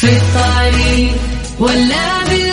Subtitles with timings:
[0.00, 1.16] في الطريق
[1.58, 2.47] ولا بالبيت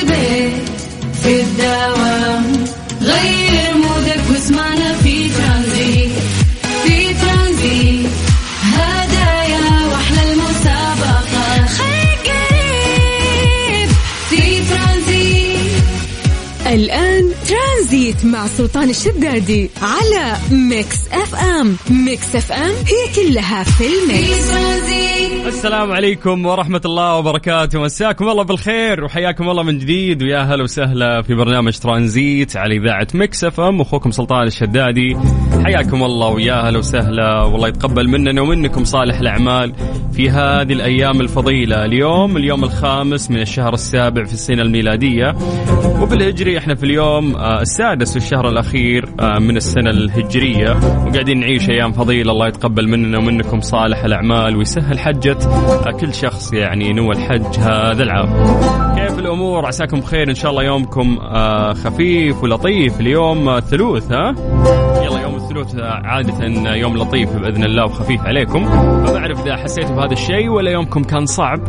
[18.26, 21.76] مع سلطان الشدادي على ميكس اف ام.
[21.90, 24.54] ميكس اف ام هي كلها في ال mix.
[25.46, 27.82] السلام عليكم ورحمة الله وبركاته.
[27.82, 30.24] مساكم الله بالخير وحياكم الله من جديد.
[30.24, 33.82] ويا هلا وسهلا في برنامج ترانزيت على إذاعة مكس اف ام.
[33.82, 35.18] أخوكم سلطان الشدادي.
[35.64, 37.44] حياكم الله ويا هلا وسهلا.
[37.44, 39.74] والله يتقبل مننا ومنكم صالح الأعمال
[40.14, 41.86] في هذه الأيام الفضيلة.
[41.86, 45.36] اليوم اليوم الخامس من الشهر السابع في السنة الميلادية.
[46.02, 47.62] وبالهجري إحنا في اليوم آه،
[48.16, 50.70] في الشهر الأخير آه، من السنة الهجرية.
[51.08, 55.38] وقاعدين نعيش أيام فضيلة الله يتقبل مننا ومنكم صالح الأعمال ويسهل حجة
[55.88, 58.28] آه، كل شخص يعني نوى الحج هذا العام.
[58.96, 63.00] كيف الأمور؟ عساكم بخير إن شاء الله يومكم آه، خفيف ولطيف.
[63.00, 64.36] اليوم ثلوث ها؟
[65.04, 68.66] يلا يوم الثلوث عادة يوم لطيف بإذن الله وخفيف عليكم.
[68.66, 71.60] فما أعرف إذا حسيتوا بهذا الشيء ولا يومكم كان صعب.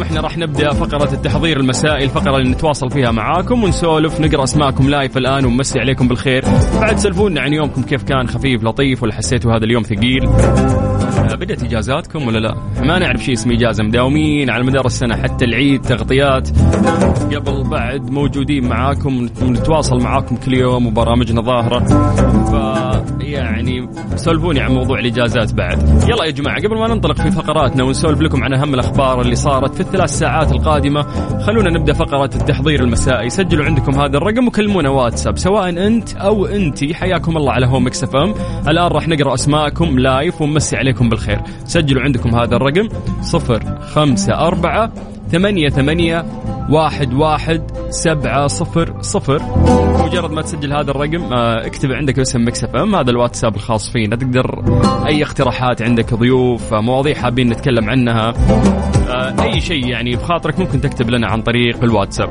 [0.00, 4.88] العموم إحنا راح نبدأ فقرة التحضير المسائي الفقره اللي نتواصل فيها معاكم ونسولف نقرأ أسماءكم
[4.88, 6.44] لايف الآن ونمسي عليكم بالخير.
[6.80, 11.62] بعد سلفونا عن يومكم كيف كان؟ خفيف لطيف ولا حسيتوا هذا اليوم ثقيل؟ آه، بدأت
[11.62, 13.84] إجازاتكم ولا لا؟ ما نعرف شيء اسمه إجازة.
[13.84, 16.48] مداومين على مدار السنة حتى العيد تغطيات.
[17.34, 21.78] قبل بعد موجودين معاكم ونتواصل معاكم كل يوم وبرامجنا ظاهرة.
[22.44, 22.89] ف
[23.38, 26.04] يعني سولفوني عن موضوع الإجازات بعد.
[26.08, 29.74] يلا يا جماعة قبل ما ننطلق في فقراتنا ونسولف لكم عن أهم الأخبار اللي صارت
[29.74, 31.02] في الثلاث ساعات القادمة
[31.40, 33.30] خلونا نبدأ فقرة التحضير المسائي.
[33.30, 36.94] سجلوا عندكم هذا الرقم وكلمونا واتساب سواء أنت أو أنتي.
[36.94, 38.34] حياكم الله على هوا مكس اف ام
[38.68, 41.40] الآن راح نقرأ أسماءكم live ونمسي عليكم بالخير.
[41.64, 42.88] سجلوا عندكم هذا الرقم
[43.22, 44.92] صفر خمسة أربعة
[45.30, 46.24] ثمانية ثمانية
[46.70, 49.42] واحد واحد سبعة صفر صفر.
[50.04, 53.90] مجرد ما تسجل هذا الرقم آه، اكتب عندك اسم مكس اف ام هذا الواتساب الخاص
[53.92, 54.16] فينا.
[54.16, 54.62] تقدر
[55.06, 58.34] أي اقتراحات عندك ضيوف آه، مواضيع حابين نتكلم عنها
[59.08, 62.30] آه، أي شيء يعني بخاطرك ممكن تكتب لنا عن طريق الواتساب.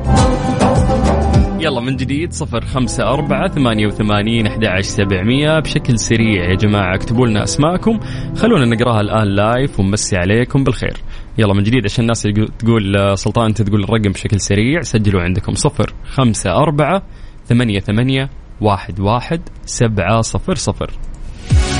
[1.60, 5.58] يلا من جديد صفر خمسة أربعة ثمانية وثمانين أحد سبعمية.
[5.60, 8.00] بشكل سريع يا جماعة اكتبوا لنا أسماءكم.
[8.36, 10.96] خلونا نقراها الآن live ونمسي عليكم بالخير.
[11.40, 12.28] يلا من جديد عشان الناس
[12.58, 14.80] تقول آه، سلطان أنت تقول الرقم بشكل سريع.
[14.82, 17.02] سجلوا عندكم صفر خمسة أربعة
[17.46, 18.30] ثمانية ثمانية
[18.60, 20.90] واحد واحد سبعة صفر صفر.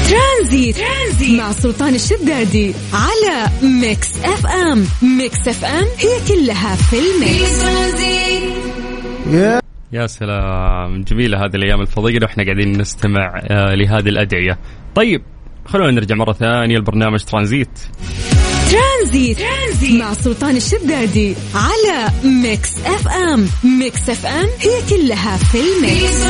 [0.08, 4.84] ترانزيت, ترانزيت مع سلطان الشدادي على ميكس أف أم.
[5.18, 7.60] ميكس أف أم هي كلها في الميكس.
[9.92, 14.58] يا سلام جميلة هذه الأيام الفضيلة وإحنا قاعدين نستمع آه، لهذه الأدعية.
[14.94, 15.22] طيب
[15.66, 17.78] خلونا نرجع مرة ثانية لبرنامج ترانزيت.
[18.70, 23.46] ترانزيت, ترانزيت مع سلطان الشدادي على ميكس اف ام.
[23.78, 26.26] ميكس اف ام هي كلها في الميكس.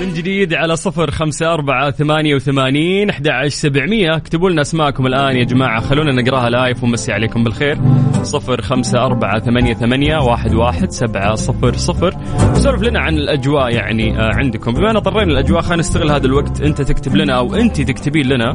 [0.00, 4.16] من جديد على صفر خمسة أربعة ثمانية وثمانين أحد عشر سبعمية.
[4.16, 5.80] اكتبوا لنا أسماءكم الآن يا جماعة.
[5.80, 7.78] خلونا نقراها live ونمسي عليكم بالخير.
[8.22, 12.16] صفر خمسة أربعة ثمانية ثمانية واحد واحد سبعة صفر صفر.
[12.54, 14.72] سولف لنا عن الأجواء يعني آه، عندكم.
[14.72, 16.60] بما أن طرينا الأجواء خلينا نستغل هذا الوقت.
[16.60, 18.50] أنت تكتب لنا أو أنت تكتبين لنا.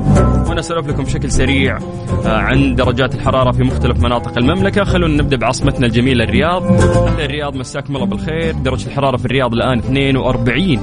[0.47, 1.77] وأنا أسولف لكم بشكل سريع
[2.25, 4.83] آه، عن درجات الحرارة في مختلف مناطق المملكة.
[4.83, 6.63] خلونا نبدأ بعاصمتنا الجميلة الرياض.
[7.07, 8.51] أهل الرياض مساكم الله بالخير.
[8.51, 10.79] درجة الحرارة في الرياض الآن 42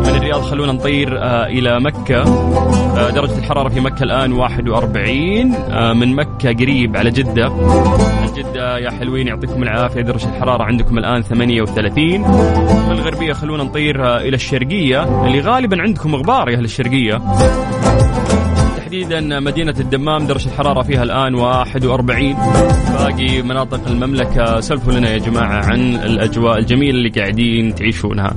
[0.00, 2.22] من الرياض خلونا نطير آه، إلى مكة.
[2.22, 7.52] آه، درجة الحرارة في مكة الآن 41 آه، من مكة قريب على جدة.
[8.36, 10.00] جدة يا حلوين يعطيكم العافية.
[10.00, 12.20] درجة الحرارة عندكم الآن 38
[12.88, 15.24] من الغربية خلونا نطير إلى الشرقية.
[15.26, 17.22] اللي غالبا عندكم غبار يا أهل الشرقية.
[18.92, 22.34] تحديدا مدينة الدمام درجة الحرارة فيها الآن 41
[22.98, 28.28] باقي مناطق المملكة سلفوا لنا يا جماعة عن الأجواء الجميلة اللي قاعدين تعيشونها.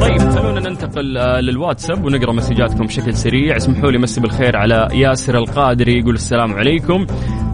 [0.00, 3.56] طيب خلونا ننتقل آه، للواتساب ونقرأ مسجاتكم بشكل سريع.
[3.56, 7.06] اسمحوا لي مسي بالخير على ياسر القادري يقول السلام عليكم.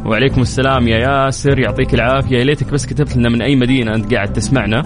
[0.07, 2.37] وعليكم السلام يا ياسر يعطيك العافية.
[2.39, 4.83] يا ليتك بس كتبت لنا من أي مدينة أنت قاعد تسمعنا.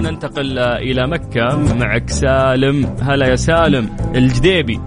[0.00, 1.74] ننتقل آه، إلى مكة.
[1.74, 2.96] معك سالم.
[3.02, 3.88] هلا يا سالم.
[4.14, 4.80] الجديبي.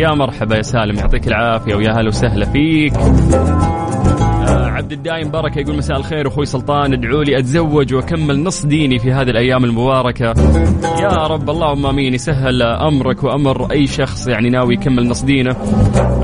[0.00, 2.94] يا مرحبا يا سالم يعطيك العافية ويا هلا وسهلا فيك.
[4.48, 8.98] آه، عبد الدايم بركه يقول مساء الخير أخوي سلطان ادعوا لي أتزوج وأكمل نص ديني
[8.98, 10.34] في هذه الأيام المباركة.
[11.00, 15.56] يا رب اللهم آمين يسهل أمرك وأمر أي شخص يعني ناوي يكمل نص دينه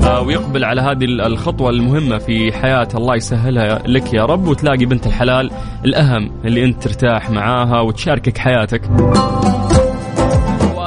[0.03, 5.07] آه، ويقبل على هذه الخطوة المهمة في حياته الله يسهلها لك يا رب وتلاقي بنت
[5.07, 5.51] الحلال
[5.85, 8.81] الأهم اللي أنت ترتاح معاها وتشاركك حياتك.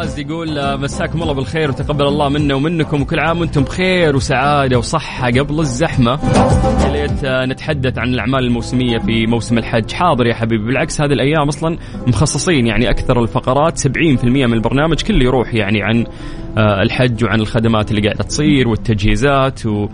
[0.00, 4.78] فواز يقول آه، مساكم الله بالخير وتقبل الله منا ومنكم وكل عام وأنتم بخير وسعادة
[4.78, 6.18] وصحة قبل الزحمة.
[6.86, 9.92] إلى بداية آه، نتحدث عن الأعمال الموسمية في موسم الحج.
[9.92, 10.66] حاضر يا حبيبي.
[10.66, 13.78] بالعكس هذه الأيام أصلا مخصصين يعني أكثر الفقرات.
[13.78, 16.06] 70% من البرنامج كله يروح يعني عن
[16.58, 19.88] آه، الحج وعن الخدمات اللي قاعدة تصير والتجهيزات و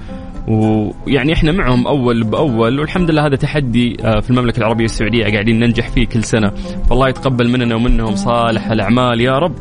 [0.49, 5.61] ويعني إحنا معهم أول بأول والحمد لله هذا تحدي آه، في المملكة العربية السعودية قاعدين
[5.61, 6.53] ننجح فيه كل سنة.
[6.91, 9.55] فالله يتقبل مننا ومنهم صالح الأعمال يا رب.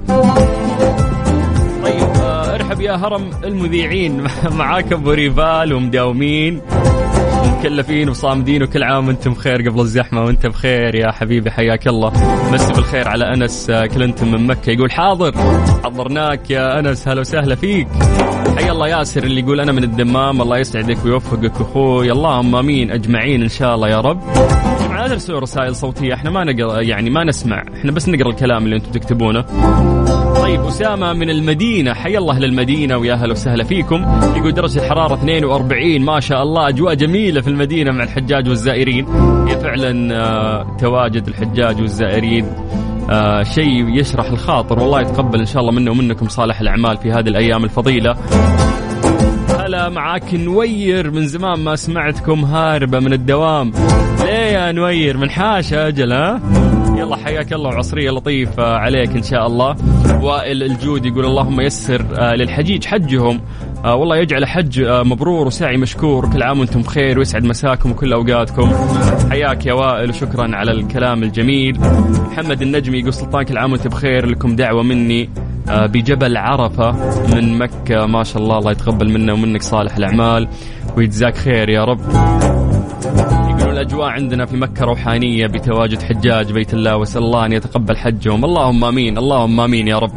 [1.84, 4.24] طيب آه، ارحب يا هرم المذيعين.
[4.60, 6.62] معاك أبو ريفال ومداومين
[7.46, 12.12] مكلفين وصامدين وكل عام وأنتم بخير قبل الزحمة وأنت بخير يا حبيبي حياك الله.
[12.54, 14.70] مسي بالخير على أنس آه، كلنتون من مكة.
[14.70, 15.32] يقول حاضر
[15.84, 17.88] حضرناك يا أنس هلا وسهلا فيك.
[18.56, 22.12] حي الله ياسر اللي يقول أنا من الدمام الله يسعدك ويوفقك أخوي.
[22.12, 24.20] اللهم آمين أجمعين إن شاء الله يا رب.
[25.06, 28.76] لا ترسلوا رسائل صوتية إحنا ما نقرا يعني ما نسمع إحنا بس نقرأ الكلام اللي
[28.76, 29.42] أنتم تكتبونه.
[30.42, 34.06] طيب أسامة من المدينة حي الله للمدينة ويا هلا وسهلا فيكم.
[34.36, 39.06] يقول درجة الحرارة 42 ما شاء الله أجواء جميلة في المدينة مع الحجاج والزائرين.
[39.48, 42.46] هي فعلا آه، تواجد الحجاج والزائرين.
[43.10, 47.28] آه شيء يشرح الخاطر والله يتقبل إن شاء الله منا ومنكم صالح الأعمال في هذه
[47.28, 48.16] الأيام الفضيلة.
[49.60, 53.72] هلا معاك نوير من زمان ما سمعتكم هاربة من الدوام.
[54.24, 56.42] ليه يا نوير؟ من حاشه أجل ها؟
[57.06, 57.70] يلا حياك الله.
[57.70, 59.76] وعصريه لطيفة عليك إن شاء الله.
[60.22, 63.42] وائل الجود يقول اللهم يسر آه، للحجيج حجهم.
[63.86, 66.30] آه والله يجعل حج آه مبرور وسعي مشكور.
[66.30, 68.72] كل عام وأنتم بخير ويسعد مساكم وكل أوقاتكم.
[69.30, 71.80] حياك يا وائل وشكرا على الكلام الجميل.
[72.32, 74.26] محمد النجمي يقول سلطان كل عام وانت بخير.
[74.26, 75.30] لكم دعوة مني
[75.68, 76.92] بجبل عرفة
[77.36, 78.06] من مكة.
[78.06, 80.48] ما شاء الله الله يتقبل منا ومنك صالح الأعمال.
[80.98, 82.00] ويجزاك خير يا رب.
[83.86, 88.46] الاجواء عندنا في مكة روحانية بتواجد حجاج بيت الله وأسأل الله أن يتقبل حجهم.
[88.46, 90.12] اللهم آمين اللهم آمين يا رب.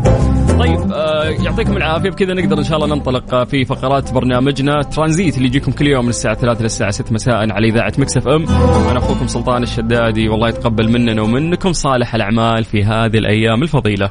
[0.58, 2.10] طيب آه يعطيكم العافية.
[2.10, 4.82] بكذا نقدر إن شاء الله ننطلق آه، في فقرات برنامجنا.
[4.82, 8.44] ترانزيت اللي يجيكم كل يوم من الساعة 3 للساعه 6 مساء على إذاعة مكسف إم.
[8.90, 14.10] أنا أخوكم سلطان الشدادي والله يتقبل مننا ومنكم صالح الأعمال في هذه الأيام الفضيلة.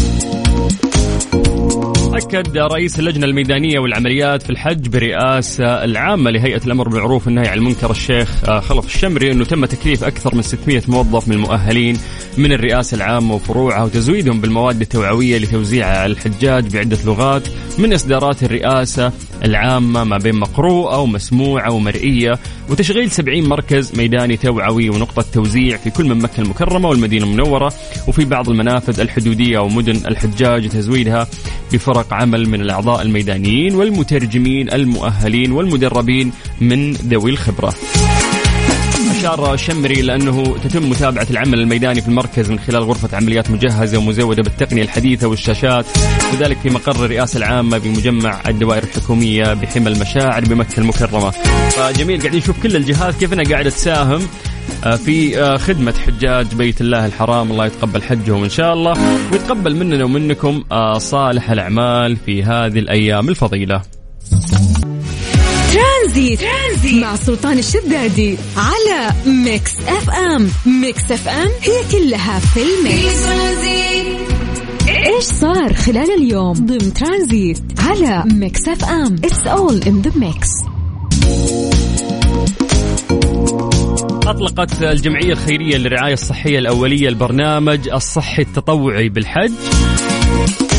[2.13, 7.91] أكد رئيس اللجنة الميدانية والعمليات في الحج برئاسة العامة لهيئة الأمر بالمعروف والنهي عن المنكر
[7.91, 11.97] الشيخ آه، خلف الشمري أنه تم تكليف أكثر من 600 موظف من المؤهلين
[12.37, 17.47] من الرئاسة العامة وفروعها وتزويدهم بالمواد التوعوية لتوزيعها على الحجاج بعدة لغات
[17.77, 19.11] من إصدارات الرئاسة
[19.43, 22.39] العامة ما بين مقروءة ومسموعة ومرئية
[22.69, 27.73] وتشغيل 70 مركز ميداني توعوي ونقطة توزيع في كل من مكة المكرمة والمدينة المنورة
[28.07, 31.27] وفي بعض المنافذ الحدودية ومدن الحجاج وتزويدها
[31.73, 37.73] بفرق عمل من الأعضاء الميدانيين والمترجمين المؤهلين والمدربين من ذوي الخبرة.
[39.21, 44.43] أشار شمري لأنه تتم متابعة العمل الميداني في المركز من خلال غرفة عمليات مجهزة ومزودة
[44.43, 45.85] بالتقنية الحديثة والشاشات
[46.33, 51.29] وذلك في مقر الرئاسة العامة بمجمع الدوائر الحكومية بحمى المشاعر بمكة المكرمة.
[51.69, 54.21] فجميل قاعدين نشوف كل الجهات كيف انها قاعدة تساهم
[54.83, 57.51] آه، في آه، خدمة حجاج بيت الله الحرام.
[57.51, 58.93] الله يتقبل حجهم إن شاء الله
[59.31, 63.81] ويتقبل مننا ومنكم آه، صالح الأعمال في هذه الأيام الفضيلة.
[65.73, 70.49] ترانزيت, ترانزيت مع سلطان الشدادي على Mix FM.
[70.65, 73.25] Mix FM هي كلها في ال mix.
[75.07, 80.49] إيش صار خلال اليوم ضمن ترانزيت على Mix FM؟ it's all in the mix
[84.27, 89.51] أطلقت الجمعية الخيرية للرعاية الصحية الأولية البرنامج الصحي التطوعي بالحج.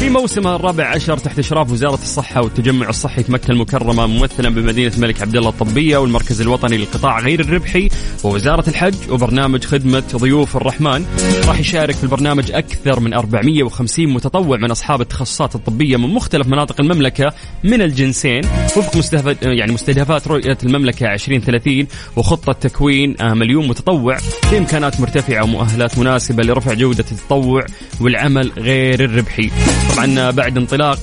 [0.02, 4.92] في موسمها الرابع عشر تحت إشراف وزارة الصحة والتجمع الصحي في مكه المكرمة ممثلا بمدينة
[4.96, 7.88] الملك عبد الله الطبية والمركز الوطني للقطاع غير الربحي
[8.24, 11.04] ووزارة الحج وبرنامج خدمة ضيوف الرحمن.
[11.46, 16.80] راح يشارك في البرنامج أكثر من 450 متطوع من أصحاب التخصصات الطبية من مختلف مناطق
[16.80, 17.32] المملكة
[17.64, 18.40] من الجنسين.
[18.76, 24.16] وفق مستهدفات يعني مستهدفات رؤية المملكة 2030 وخطة تكوين مليون متطوع.
[24.52, 27.66] بامكانات مرتفعة ومؤهلات مناسبة لرفع جودة التطوع
[28.00, 29.50] والعمل غير الربحي.
[29.96, 30.98] طبعا بعد انطلاق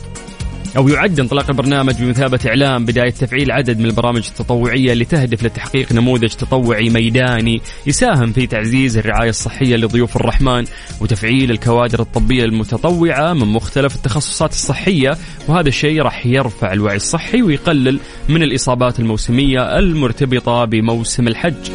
[0.77, 5.93] أو يعد انطلاق البرنامج بمثابة إعلام بداية تفعيل عدد من البرامج التطوعية اللي تهدف لتحقيق
[5.93, 10.65] نموذج تطوعي ميداني يساهم في تعزيز الرعاية الصحية لضيوف الرحمن
[11.01, 15.17] وتفعيل الكوادر الطبية المتطوعة من مختلف التخصصات الصحية.
[15.47, 21.69] وهذا الشيء راح يرفع الوعي الصحي ويقلل من الإصابات الموسمية المرتبطة بموسم الحج.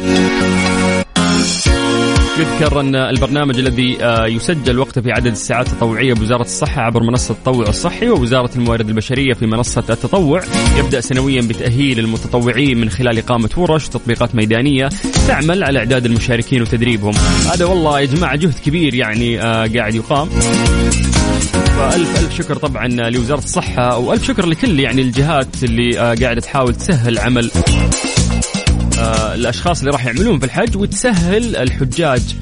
[2.39, 7.31] يذكر أن البرنامج الذي آه، يسجل وقته في عدد الساعات التطوعية بوزارة الصحة عبر منصة
[7.31, 10.41] التطوع الصحي ووزارة الموارد البشرية في منصة التطوع.
[10.77, 14.89] يبدأ سنويا بتأهيل المتطوعين من خلال إقامة ورش وتطبيقات ميدانية
[15.27, 17.13] تعمل على إعداد المشاركين وتدريبهم.
[17.53, 20.29] هذا والله يا جماعة جهد كبير يعني آه، قاعد يقام.
[21.77, 26.75] فألف ألف شكر طبعا لوزارة الصحة وألف شكر لكل يعني الجهات اللي آه، قاعدة تحاول
[26.75, 27.51] تسهل عمل.
[29.35, 32.35] الأشخاص اللي راح يعملون في الحج وتسهل الحجاج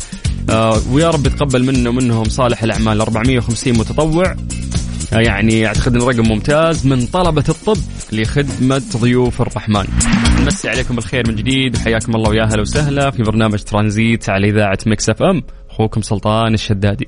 [0.50, 4.36] آه، ويا رب يتقبل منه منهم صالح الأعمال 450 متطوع
[5.13, 7.77] آه، يعني اعتقد انه رقم ممتاز من طلبة الطب
[8.12, 9.86] لخدمة ضيوف الرحمن.
[10.41, 14.77] نمسي عليكم بالخير من جديد وحياكم الله ويا أهلا وسهلا في برنامج ترانزيت على إذاعة
[14.86, 17.08] Mix FM أخوكم سلطان الشدادي.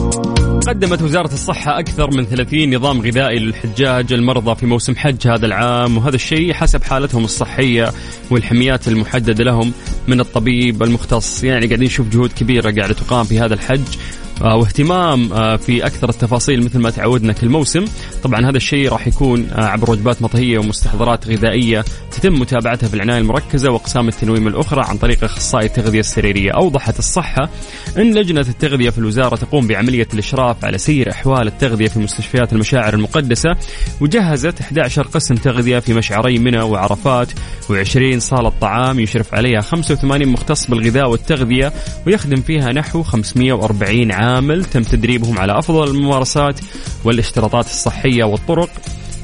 [0.67, 5.97] قدمت وزارة الصحة أكثر من 30 نظام غذائي للحجاج المرضى في موسم حج هذا العام
[5.97, 7.91] وهذا الشيء حسب حالتهم الصحية
[8.31, 9.71] والحميات المحددة لهم
[10.07, 11.43] من الطبيب المختص.
[11.43, 13.81] يعني قاعدين نشوف جهود كبيرة قاعدة تقام في هذا الحج.
[14.41, 17.85] واهتمام آه، في أكثر التفاصيل مثل ما تعودنا كل موسم.
[18.23, 23.17] طبعا هذا الشيء راح يكون آه، عبر وجبات مطهية ومستحضرات غذائية تتم متابعتها في العناية
[23.17, 26.51] المركزة وأقسام التنويم الأخرى عن طريق إخصائي التغذية السريرية.
[26.51, 27.49] أوضحت الصحة
[27.97, 32.93] إن لجنة التغذية في الوزارة تقوم بعملية الإشراف على سير أحوال التغذية في مستشفيات المشاعر
[32.93, 33.49] المقدسة
[34.01, 37.31] وجهزت 11 قسم تغذية في مشعري منى وعرفات
[37.69, 41.73] و20 صالة طعام يشرف عليها 85 مختص بالغذاء والتغذية
[42.07, 46.59] ويخدم فيها نحو 540 عام عامل تم تدريبهم على أفضل الممارسات
[47.03, 48.69] والاشتراطات الصحية والطرق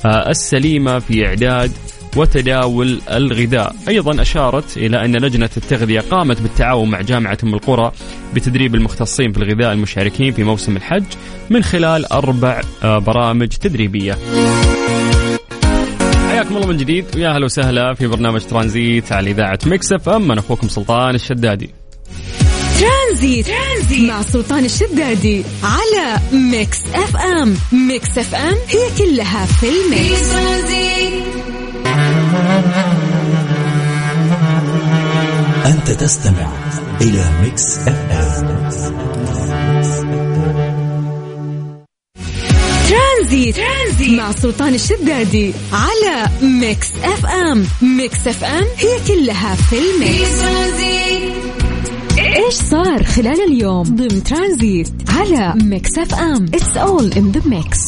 [0.06, 1.72] آه، السليمة في إعداد
[2.16, 3.76] وتداول الغذاء.
[3.88, 7.92] أيضا أشارت إلى أن لجنة التغذية قامت بالتعاون مع جامعة أم القرى
[8.36, 11.04] بتدريب المختصين في الغذاء المشاركين في موسم الحج
[11.50, 14.18] من خلال أربع آه، برامج تدريبية.
[16.30, 17.06] حياكم الله من جديد.
[17.16, 21.70] ويا أهلا وسهلا في برنامج ترانزيت على إذاعة Mix FM أنا أخوكم سلطان الشدادي.
[22.80, 23.48] ترانزيت.
[23.48, 24.10] ترانزيت.
[24.10, 27.58] مع سلطان الشدادي على Mix FM.
[27.72, 30.30] Mix FM هي كلها في ال mix.
[35.66, 36.52] أنت تستمع
[37.02, 38.70] إلى Mix FM.
[42.90, 43.56] ترانزيت.
[43.56, 44.20] ترانزيت.
[44.20, 47.68] مع سلطان الشدادي على Mix FM.
[47.82, 51.37] Mix FM هي كلها في ال mix.
[52.48, 57.80] إيش صار خلال اليوم ضمن ترانزيت على Mix FM؟ it's all in the mix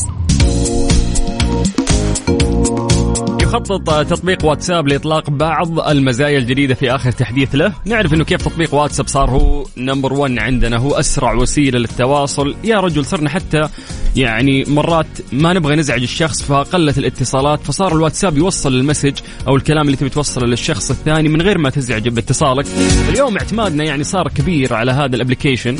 [3.41, 8.73] يخطط تطبيق واتساب لإطلاق بعض المزايا الجديدة في آخر تحديث له، نعرف إنه كيف تطبيق
[8.73, 13.69] واتساب صار هو number 1 عندنا هو أسرع وسيلة للتواصل، يا رجل صرنا حتى
[14.15, 19.13] يعني مرات ما نبغى نزعج الشخص فقلت الاتصالات فصار الواتساب يوصل ال message
[19.47, 22.65] أو الكلام اللي تبي توصله للشخص الثاني من غير ما تزعجه باتصالك.
[23.09, 25.75] اليوم اعتمادنا يعني صار كبير على هذا ال application.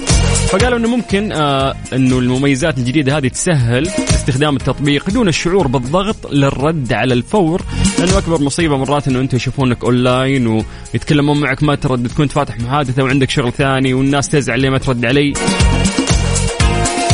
[0.50, 6.94] فقالوا إنه ممكن آه إنه المميزات الجديدة هذه تسهل استخدام التطبيق دون الشعور بالضغط للرد
[6.94, 7.62] على الفور.
[8.00, 10.48] لأنه أكبر مصيبة مرات إنه أنتم يشوفونك أونلاين
[10.94, 15.06] ويتكلمون معك ما ترد تكون فاتح محادثة وعندك شغل ثاني والناس تزعل ليه ما ترد
[15.06, 15.34] علي.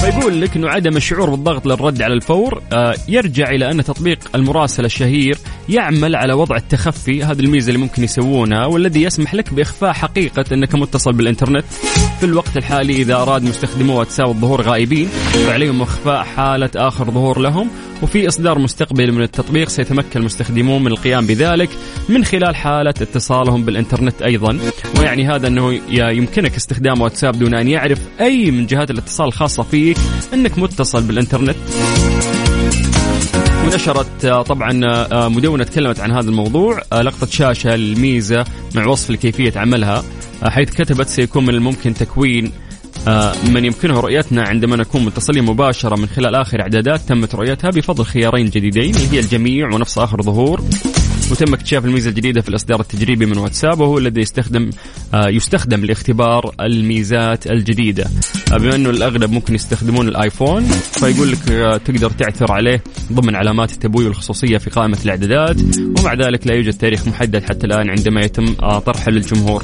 [0.05, 4.85] فيقول لك إنه عدم الشعور بالضغط للرد على الفور آه، يرجع إلى أن تطبيق المراسله
[4.85, 5.37] الشهير
[5.69, 7.23] يعمل على وضع التخفي.
[7.23, 11.65] هذه الميزة اللي ممكن يسوونها والذي يسمح لك بإخفاء حقيقة أنك متصل بالإنترنت.
[12.19, 15.07] في الوقت الحالي إذا أراد مستخدمو واتساب الظهور غائبين
[15.47, 17.69] فعليهم إخفاء حالة آخر ظهور لهم.
[18.01, 21.69] وفي إصدار مستقبلي من التطبيق سيتمكن المستخدمون من القيام بذلك
[22.09, 24.59] من خلال حالة اتصالهم بالإنترنت أيضا.
[24.99, 29.97] ويعني هذا أنه يمكنك استخدام واتساب دون أن يعرف أي من جهات الاتصال الخاصة فيك
[30.33, 31.55] أنك متصل بالإنترنت.
[33.65, 34.71] ونشرت طبعا
[35.27, 40.03] مدونة تكلمت عن هذا الموضوع لقطة شاشة الميزة مع وصف لكيفية عملها
[40.43, 42.64] حيث كتبت سيكون من الممكن تكوين آه،
[43.49, 48.49] من يمكنه رؤيتنا عندما نكون متصلين مباشرة من خلال آخر إعدادات تمت رؤيتها بفضل خيارين
[48.49, 50.61] جديدين اللي هي الجميع ونفس آخر ظهور.
[51.31, 54.69] وتم اكتشاف الميزة الجديدة في الإصدار التجريبي من واتساب وهو الذي يستخدم
[55.13, 58.05] آه، يستخدم لاختبار الميزات الجديدة.
[58.53, 61.39] آه، بما أنه الأغلب ممكن يستخدمون الآيفون فيقول لك
[61.85, 62.83] تقدر تعثر عليه
[63.13, 65.57] ضمن علامات التبويب والخصوصيه في قائمة الإعدادات
[65.99, 69.63] ومع ذلك لا يوجد تاريخ محدد حتى الآن عندما يتم طرحه للجمهور.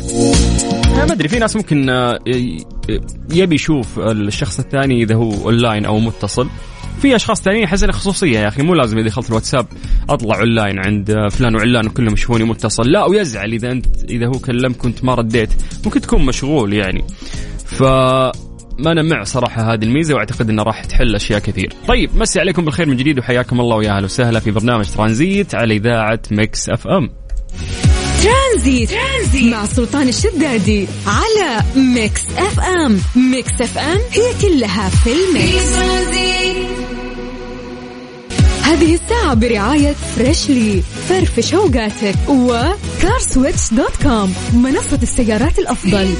[0.97, 2.19] ما أدري في ناس ممكن آه،
[3.33, 6.49] يبي يشوف الشخص الثاني إذا هو أونلاين أو متصل
[7.01, 9.65] في أشخاص ثانيين أحس خصوصية يا أخي مو لازم إذا دخلت الواتساب
[10.09, 14.31] أطلع أونلاين عند آه، فلان وعلان وكلهم يشوفوني متصل لا ويزعل إذا أنت إذا هو
[14.31, 15.49] كلمك وانت ما رديت
[15.85, 17.03] ممكن تكون مشغول يعني
[17.65, 17.83] ف
[18.79, 21.73] ما أنا مع صراحة هذه الميزة وأعتقد إنها راح تحل أشياء كثير.
[21.87, 25.75] طيب مسي عليكم بالخير من جديد وحياكم الله ويا أهلا وسهلا في برنامج ترانزيت على
[25.75, 27.09] إذاعة Mix FM.
[28.23, 28.89] ترانزيت.
[28.89, 35.71] ترانزيت مع سلطان الشدادي على Mix FM Mix FM هي كلها في ال mix
[38.61, 46.13] هذه الساعة برعاية Freshly فرفش اوقاتك و CarSwitch dot com منصة السيارات الأفضل